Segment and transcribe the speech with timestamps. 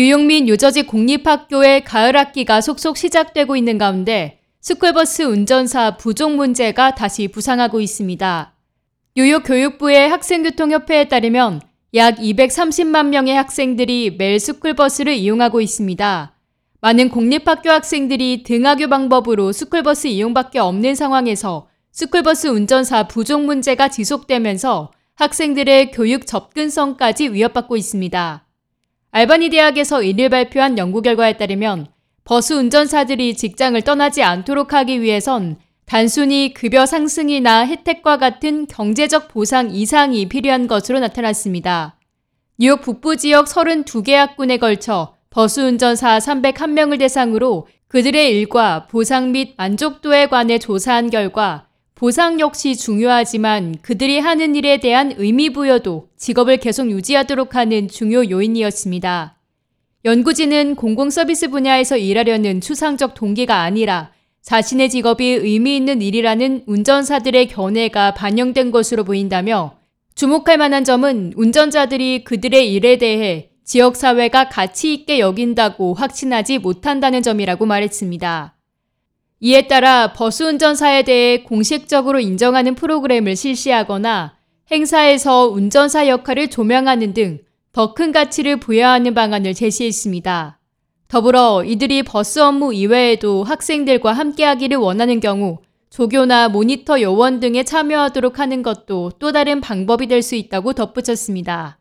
[0.00, 7.28] 뉴욕 및 뉴저지 공립학교의 가을 학기가 속속 시작되고 있는 가운데 스쿨버스 운전사 부족 문제가 다시
[7.28, 8.54] 부상하고 있습니다.
[9.14, 11.60] 뉴욕 교육부의 학생교통협회에 따르면
[11.92, 16.34] 약 230만 명의 학생들이 매일 스쿨버스를 이용하고 있습니다.
[16.80, 25.90] 많은 공립학교 학생들이 등하교 방법으로 스쿨버스 이용밖에 없는 상황에서 스쿨버스 운전사 부족 문제가 지속되면서 학생들의
[25.90, 28.46] 교육 접근성까지 위협받고 있습니다.
[29.12, 31.88] 알바니 대학에서 1일 발표한 연구 결과에 따르면
[32.22, 40.28] 버스 운전사들이 직장을 떠나지 않도록 하기 위해선 단순히 급여 상승이나 혜택과 같은 경제적 보상 이상이
[40.28, 41.96] 필요한 것으로 나타났습니다.
[42.56, 50.26] 뉴욕 북부 지역 32개 학군에 걸쳐 버스 운전사 301명을 대상으로 그들의 일과 보상 및 만족도에
[50.26, 51.66] 관해 조사한 결과
[52.00, 59.36] 보상 역시 중요하지만 그들이 하는 일에 대한 의미 부여도 직업을 계속 유지하도록 하는 중요 요인이었습니다.
[60.06, 68.70] 연구진은 공공서비스 분야에서 일하려는 추상적 동기가 아니라 자신의 직업이 의미 있는 일이라는 운전사들의 견해가 반영된
[68.70, 69.76] 것으로 보인다며
[70.14, 78.54] 주목할 만한 점은 운전자들이 그들의 일에 대해 지역사회가 가치 있게 여긴다고 확신하지 못한다는 점이라고 말했습니다.
[79.40, 84.36] 이에 따라 버스 운전사에 대해 공식적으로 인정하는 프로그램을 실시하거나
[84.70, 87.40] 행사에서 운전사 역할을 조명하는 등
[87.72, 90.58] 더 큰 가치를 부여하는 방안을 제시했습니다.
[91.06, 95.58] 더불어 이들이 버스 업무 이외에도 학생들과 함께하기를 원하는 경우
[95.90, 101.78] 조교나 모니터 요원 등에 참여하도록 하는 것도 또 다른 방법이 될 수 있다고 덧붙였습니다.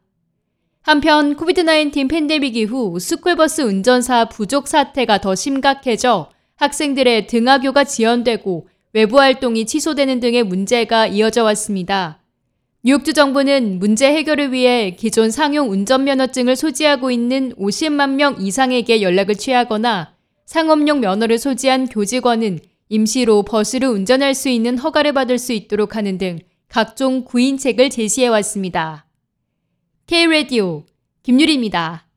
[0.82, 6.30] 한편 COVID-19 팬데믹 이후 스쿨버스 운전사 부족 사태가 더 심각해져
[6.60, 12.22] 학생들의 등하교가 지연되고 외부 활동이 취소되는 등의 문제가 이어져 왔습니다.
[12.84, 20.14] 뉴욕주 정부는 문제 해결을 위해 기존 상용 운전면허증을 소지하고 있는 50만 명 이상에게 연락을 취하거나
[20.46, 26.40] 상업용 면허를 소지한 교직원은 임시로 버스를 운전할 수 있는 허가를 받을 수 있도록 하는 등
[26.68, 29.06] 각종 구인책을 제시해 왔습니다.
[30.08, 30.84] K-Radio
[31.24, 32.09] 김유리입니다.